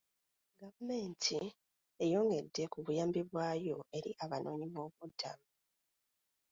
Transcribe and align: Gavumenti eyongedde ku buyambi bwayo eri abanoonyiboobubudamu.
Gavumenti 0.59 1.37
eyongedde 2.03 2.63
ku 2.71 2.77
buyambi 2.85 3.21
bwayo 3.29 3.77
eri 3.97 4.11
abanoonyiboobubudamu. 4.23 5.47